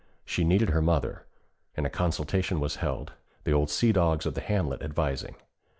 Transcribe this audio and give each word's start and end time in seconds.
She 0.25 0.43
needed 0.43 0.71
her 0.71 0.81
mother, 0.81 1.27
and 1.77 1.85
a 1.85 1.89
consultation 1.91 2.59
was 2.59 2.77
held, 2.77 3.13
the 3.43 3.51
old 3.53 3.69
sea 3.69 3.91
dogs 3.91 4.25
of 4.25 4.33
the 4.33 4.41
hamlet 4.41 4.81
advising. 4.81 5.35